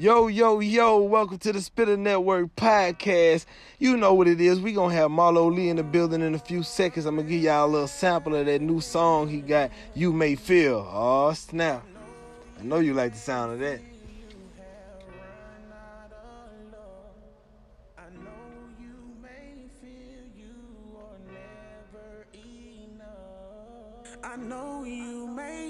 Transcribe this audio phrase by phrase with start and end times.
[0.00, 3.44] Yo, yo, yo, welcome to the Spitter Network podcast.
[3.78, 4.58] You know what it is.
[4.58, 7.04] we to have Marlo Lee in the building in a few seconds.
[7.04, 10.36] I'm to give y'all a little sample of that new song he got, You May
[10.36, 10.88] Feel.
[10.90, 11.84] Oh, snap.
[12.58, 13.82] I know you like the sound of that.
[24.24, 25.69] I know you may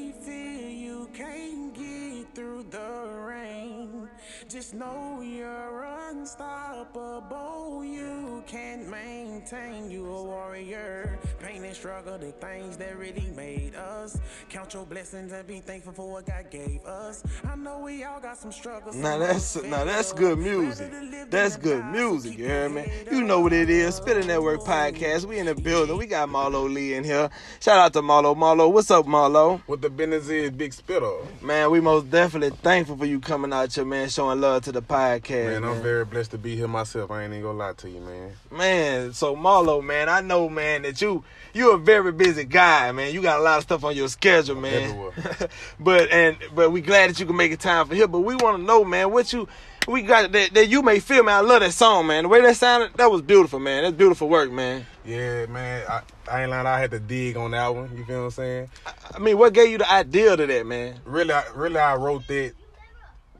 [4.48, 7.84] Just know you're unstoppable.
[7.84, 9.90] You can't maintain.
[9.90, 11.18] You a warrior.
[11.40, 14.18] Pain and struggle, the things that really made us.
[14.50, 17.22] Count your blessings and be thankful for what God gave us.
[17.44, 18.94] I know we all got some struggles.
[18.94, 20.92] Now that's now that's good music.
[21.30, 22.84] That's good music, you hear me?
[23.10, 23.94] You know what it is.
[23.94, 25.24] Spitter Network Podcast.
[25.24, 25.96] We in the building.
[25.96, 27.30] We got Marlo Lee in here.
[27.60, 28.36] Shout out to Marlo.
[28.36, 29.62] Marlo, what's up, Marlo?
[29.66, 31.16] What the business is, Big Spitter.
[31.40, 34.82] Man, we most definitely thankful for you coming out here, man, showing love to the
[34.82, 35.46] podcast.
[35.46, 35.70] Man, man.
[35.70, 37.10] I'm very blessed to be here myself.
[37.10, 38.32] I ain't even gonna lie to you, man.
[38.50, 43.12] Man, so Marlo, man, I know, man, that you you a very busy guy, man.
[43.12, 45.10] You got a lot of stuff on your schedule, man.
[45.80, 48.06] But and but we glad that you can make it time for here.
[48.06, 49.48] But we want to know, man, what you
[49.88, 51.36] we got that, that you may feel, man.
[51.36, 52.24] I love that song, man.
[52.24, 53.82] The way that sounded, that was beautiful, man.
[53.82, 54.86] That's beautiful work, man.
[55.04, 55.86] Yeah, man.
[55.88, 56.66] I, I ain't lying.
[56.66, 57.96] I had to dig on that one.
[57.96, 58.70] You feel what I'm saying?
[59.14, 61.00] I mean, what gave you the idea to that, man?
[61.04, 62.52] Really, I, really, I wrote that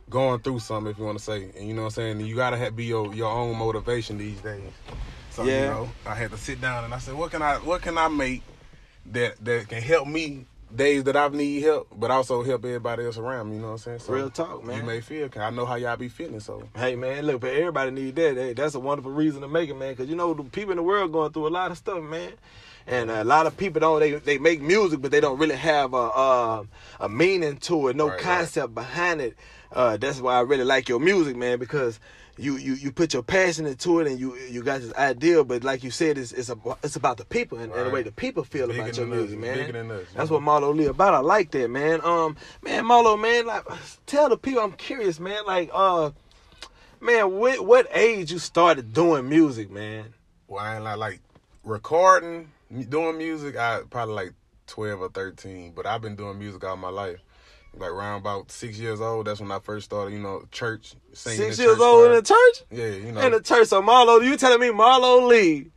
[0.09, 1.51] going through something, if you want to say.
[1.57, 2.21] And you know what I'm saying?
[2.21, 4.63] You gotta have, be your your own motivation these days.
[5.31, 5.61] So Yeah.
[5.63, 7.97] you know, I had to sit down and I said, what can I what can
[7.99, 8.43] I make
[9.07, 13.19] that that can help me days that I need help, but also help everybody else
[13.19, 13.57] around me.
[13.57, 13.99] You know what I'm saying?
[14.01, 14.77] So Real talk, man.
[14.79, 15.29] You may feel.
[15.29, 16.41] 'cause I know how y'all be feeling.
[16.41, 18.37] So Hey, man, look, but everybody need that.
[18.37, 19.93] Hey, that's a wonderful reason to make it, man.
[19.95, 22.33] Because you know the people in the world going through a lot of stuff, man.
[22.87, 24.01] And a lot of people don't.
[24.01, 26.67] They they make music, but they don't really have a a,
[27.01, 28.21] a meaning to it, no Right, right.
[28.23, 29.37] concept behind it.
[29.73, 32.01] Uh, that's why I really like your music, man, because
[32.39, 35.45] you you you put your passion into it, and you you got this idea.
[35.45, 38.03] But like you said, it's it's, a, it's about the people and, and the way
[38.03, 39.91] the people feel Bigger about your than us, music, man.
[39.91, 41.15] us, That's what Marlo Lee about.
[41.15, 42.01] I like that, man.
[42.03, 43.65] Um, man, Marlo, man, like
[44.07, 44.63] tell the people.
[44.63, 45.43] I'm curious, man.
[45.47, 46.11] Like, uh,
[47.01, 50.07] man, what what age you started doing music, man?
[50.49, 51.21] Well, I ain't like, like
[51.65, 52.51] recording,
[52.89, 53.57] doing music.
[53.57, 54.33] I probably like
[54.67, 57.19] twelve or thirteen, but I've been doing music all my life.
[57.77, 60.13] Like around about six years old, that's when I first started.
[60.13, 61.39] You know, church singing.
[61.39, 62.67] Six in years old in the church.
[62.71, 63.21] Yeah, you know.
[63.21, 63.69] In the church.
[63.69, 65.71] So Marlo, you telling me Marlo Lee,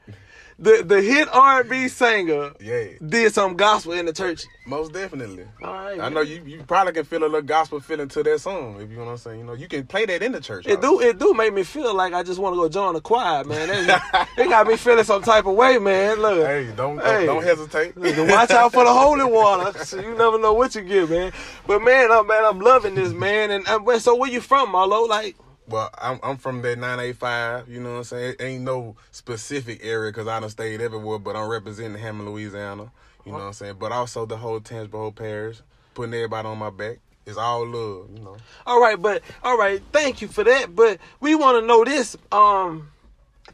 [0.60, 4.46] the the hit R&B singer, yeah, did some gospel in the church?
[4.66, 5.46] most definitely.
[5.62, 6.42] All right, I know you.
[6.46, 9.12] You probably can feel a little gospel feeling to that song, if you know what
[9.12, 9.40] I'm saying.
[9.40, 10.66] You know, you can play that in the church.
[10.68, 13.02] It do it do make me feel like I just want to go join the
[13.02, 13.70] choir, man.
[13.70, 14.02] It,
[14.38, 16.22] it got me feeling some type of way, man.
[16.22, 17.26] Look, Hey, don't Hey.
[17.26, 17.98] don't, don't hesitate.
[17.98, 19.78] Look, watch out for the holy water.
[19.84, 21.32] So you never know what you get, man.
[21.68, 23.52] But man, I'm man, I'm loving this, man.
[23.52, 23.66] And
[24.02, 25.08] so where you from, Marlo?
[25.08, 25.36] Like,
[25.68, 27.70] Well, I'm I'm from that 985.
[27.70, 28.36] You know what I'm saying?
[28.40, 32.92] It ain't no specific area because I done stayed everywhere, but I'm representing Hammond, Louisiana.
[33.26, 33.76] You know what I'm saying?
[33.80, 35.62] But also the whole Tangipahoa Parish,
[35.94, 36.98] putting everybody on my back.
[37.26, 38.36] It's all love, you know.
[38.66, 40.76] all right, but all right, thank you for that.
[40.76, 42.90] But we want to know this, um.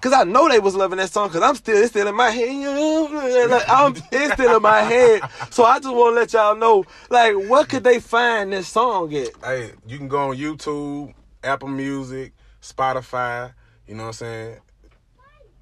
[0.02, 1.30] Cause I know they was loving that song.
[1.30, 3.50] Cause I'm still, it's still in my head.
[3.50, 5.22] Like, I'm, it's still in my head.
[5.50, 9.14] So I just want to let y'all know, like, what could they find this song
[9.14, 9.30] at?
[9.44, 11.14] Hey, you can go on YouTube,
[11.44, 13.54] Apple Music, Spotify.
[13.88, 14.58] You know what I'm saying?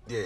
[0.08, 0.24] Yeah.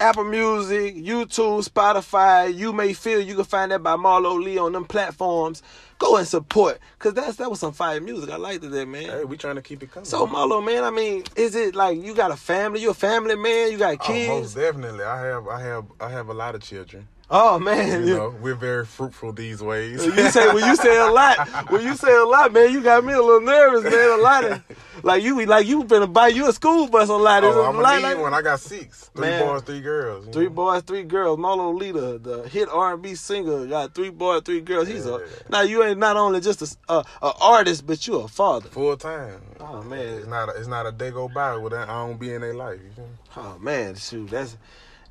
[0.00, 2.52] Apple Music, YouTube, Spotify.
[2.54, 5.62] You may feel you can find that by Marlo Lee on them platforms.
[5.98, 8.28] Go and support, cause that's that was some fire music.
[8.28, 9.04] I liked it, that man.
[9.04, 10.04] Hey, we trying to keep it coming.
[10.04, 12.80] So Marlo, man, I mean, is it like you got a family?
[12.82, 13.70] You a family man?
[13.70, 14.54] You got Oh, most kids?
[14.54, 15.04] definitely.
[15.04, 17.06] I have I have I have a lot of children.
[17.36, 20.06] Oh, man, You know, we're very fruitful these ways.
[20.06, 23.04] you say when you say a lot, when you say a lot, man, you got
[23.04, 24.18] me a little nervous, man.
[24.20, 24.62] A lot of
[25.02, 27.42] like you like you finna buy you a school bus a lot.
[27.42, 28.34] Oh, a I'm lot gonna like- one.
[28.34, 29.10] I got six.
[29.16, 29.46] Three Man.
[29.46, 30.28] boys, three girls.
[30.32, 30.50] Three know?
[30.50, 31.38] boys, three girls.
[31.40, 34.86] Marlo Leader, the hit R&B singer, got three boys, three girls.
[34.86, 38.28] He's a now you ain't not only just a, a, a artist, but you a
[38.28, 38.68] father.
[38.68, 39.40] Full time.
[39.58, 42.32] Oh man, It's not a, it's not a day go by without I don't be
[42.32, 42.78] in their life.
[42.80, 43.08] You me?
[43.38, 44.56] oh man, shoot, that's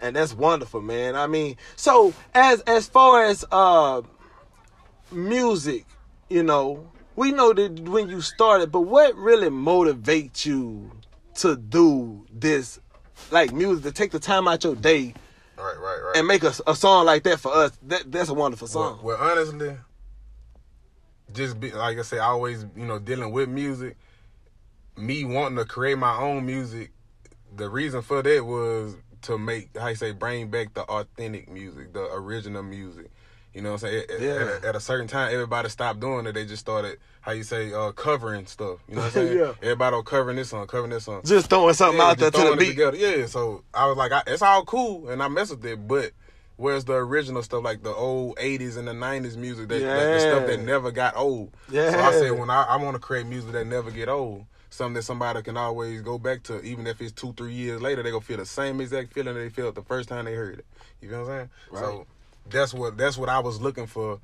[0.04, 1.16] and that's wonderful, man.
[1.16, 4.02] I mean, so as as far as uh
[5.12, 5.86] music,
[6.30, 6.86] you know,
[7.16, 10.92] we know that when you started, but what really motivates you
[11.36, 12.80] to do this,
[13.32, 15.14] like music, to take the time out your day
[15.58, 16.18] Right, right, right.
[16.18, 17.72] and make a, a song like that for us?
[17.84, 19.00] That that's a wonderful song.
[19.02, 19.78] Well, well, honestly,
[21.32, 23.98] just be like I say, always you know dealing with music.
[24.96, 26.92] Me wanting to create my own music,
[27.56, 31.94] the reason for that was to make how you say bring back the authentic music,
[31.94, 33.10] the original music.
[33.54, 34.06] You know what I'm saying?
[34.10, 34.30] At, Yeah.
[34.32, 36.32] at, a, at a certain time, everybody stopped doing it.
[36.34, 38.80] They just started, how you say, uh, covering stuff.
[38.90, 39.38] You know what I'm saying?
[39.38, 39.54] Yeah.
[39.62, 41.22] Everybody on covering this song, covering this song.
[41.24, 42.70] Just throwing something Yeah, out there to the beat.
[42.70, 42.98] Together.
[42.98, 46.12] Yeah, so I was like, I, it's all cool, and I mess with it, but
[46.58, 50.20] where's the original stuff, like the old '80s and the '90s music, that, that- the
[50.20, 51.52] stuff that never got old?
[51.68, 52.02] So Yeah.
[52.02, 55.04] I said, when I, I want to create music that never get old, something that
[55.04, 58.22] somebody can always go back to, even if it's two, three years later, they gonna
[58.22, 60.66] feel the same exact feeling they felt the first time they heard it.
[61.02, 61.50] You feel what I'm saying?
[61.72, 61.80] Right.
[61.80, 62.08] So
[62.50, 64.20] that's what that's what I was looking for.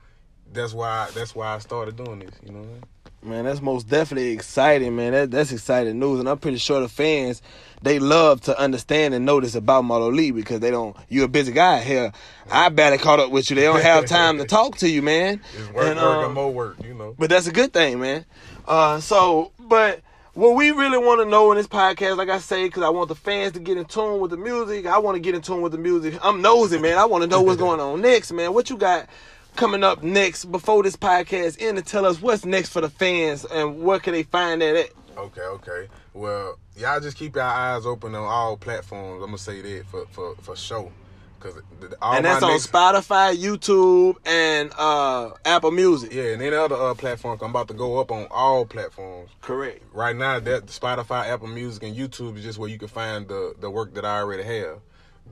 [0.51, 2.31] That's why that's why I started doing this.
[2.43, 2.83] You know what I'm saying?
[3.21, 5.11] Man, that's most definitely exciting, man.
[5.11, 7.41] That that's exciting news, and I'm pretty sure the fans
[7.81, 10.95] they love to understand and know this about Marlo Lee because they don't.
[11.09, 12.13] You're a busy guy here.
[12.49, 13.55] I barely caught up with you.
[13.55, 15.41] They don't have time to talk to you, man.
[15.53, 16.77] It's work, And, work, um, and more work.
[16.83, 17.15] You know.
[17.19, 18.25] But that's a good thing, man.
[18.65, 20.01] Uh, so, but
[20.33, 23.09] what we really want to know in this podcast, like I say, because I want
[23.09, 24.85] the fans to get in tune with the music.
[24.85, 26.17] I want to get in tune with the music.
[26.23, 26.97] I'm nosy, man.
[26.97, 28.53] I want to know what's going on next, man.
[28.53, 29.07] What you got
[29.55, 33.45] coming up next before this podcast end to tell us what's next for the fans
[33.45, 34.89] and where can they find that at?
[35.17, 35.87] Okay, okay.
[36.13, 39.21] Well, y'all just keep your eyes open on all platforms.
[39.21, 40.91] I'm gonna say that for for for sure,
[41.39, 41.61] because
[42.01, 46.13] all and that's on next, Spotify, YouTube, and uh, Apple Music.
[46.13, 47.41] Yeah, and any other uh, platforms.
[47.41, 49.29] I'm about to go up on all platforms.
[49.41, 49.83] Correct.
[49.93, 53.55] Right now, that Spotify, Apple Music, and YouTube is just where you can find the
[53.59, 54.79] the work that I already have.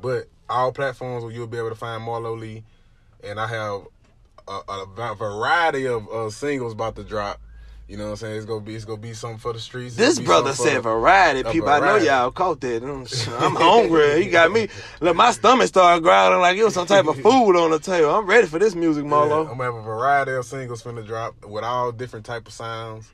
[0.01, 2.63] But all platforms where you'll be able to find Marlo Lee,
[3.24, 3.81] and I have
[4.48, 7.39] a, a va- variety of uh, singles about to drop.
[7.87, 8.35] You know what I'm saying?
[8.35, 9.95] It's gonna be it's gonna be something for the streets.
[9.95, 11.49] This brother said variety.
[11.49, 12.83] People, I know y'all caught that.
[13.39, 14.25] I'm hungry.
[14.25, 14.67] He got me.
[14.99, 18.09] Look, my stomach started growling like it was some type of food on the table.
[18.13, 19.49] I'm ready for this music, Yeah, Marlo.
[19.49, 23.09] I'm gonna have a variety of singles finna drop with all different type of sounds.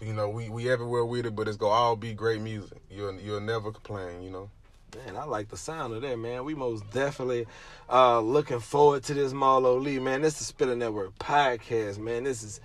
[0.00, 2.78] You know, we we everywhere with it, but it's gonna all be great music.
[2.90, 4.22] You'll you'll never complain.
[4.22, 4.50] You know.
[5.04, 6.44] Man, I like the sound of that, man.
[6.44, 7.46] We most definitely
[7.88, 10.22] uh looking forward to this Marlo Lee, man.
[10.22, 12.24] This is Spitter Network podcast, man.
[12.24, 12.60] This is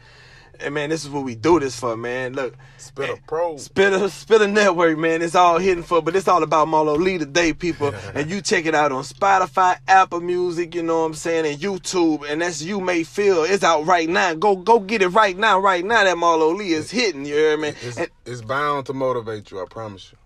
[0.59, 2.33] and man, this is what we do this for, man.
[2.33, 3.57] Look, Spit a pro.
[3.57, 5.21] Spitter, Spitter Network, man.
[5.21, 7.93] It's all hidden for, but it's all about Marlo Lee today, people.
[8.15, 11.59] and you check it out on Spotify, Apple Music, you know what I'm saying, and
[11.61, 12.29] YouTube.
[12.29, 13.43] And that's You May Feel.
[13.43, 14.33] It's out right now.
[14.33, 16.03] Go go get it right now, right now.
[16.03, 17.69] That Marlo Lee is hitting, you hear me?
[17.81, 19.61] It's, And- it's bound to motivate you.
[19.61, 20.17] I promise you.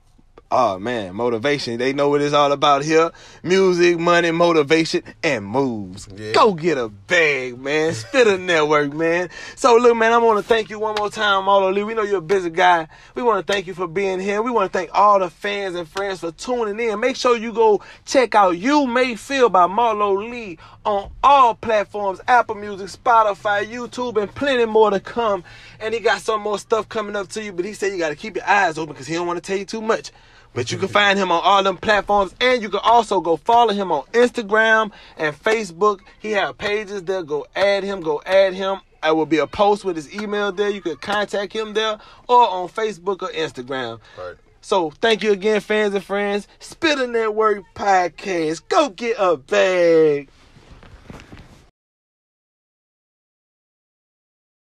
[0.52, 1.80] Oh man, motivation.
[1.80, 3.12] They know what it's all about here.
[3.42, 6.08] Music, money, motivation, and moves.
[6.16, 6.34] Yeah.
[6.34, 7.94] Go get a bag, man.
[7.94, 9.30] Spit a network, man.
[9.56, 11.84] So look, man, I want to thank you one more time, Marlo Lee.
[11.84, 12.88] We know you're a busy guy.
[13.16, 14.44] We want to thank you for being here.
[14.44, 17.00] We want to thank all the fans and friends for tuning in.
[17.00, 22.22] Make sure you go check out You May Feel by Marlo Lee on all platforms,
[22.28, 25.44] Apple Music, Spotify, YouTube, and plenty more to come.
[25.80, 28.10] And he got some more stuff coming up to you, but he said you got
[28.10, 30.12] to keep your eyes open because he don't want to tell you too much.
[30.54, 30.94] But you can mm-hmm.
[30.94, 34.92] find him on all them platforms, and you can also go follow him on Instagram
[35.18, 36.00] and Facebook.
[36.20, 37.24] He have pages there.
[37.24, 38.00] Go add him.
[38.00, 38.80] Go add him.
[39.04, 40.70] I will be a post with his email there.
[40.70, 44.00] You can contact him there or on Facebook or Instagram.
[44.18, 44.36] Right.
[44.62, 46.48] So thank you again, fans and friends.
[46.60, 48.68] Spitter Network Podcast.
[48.68, 50.30] Go get a bag.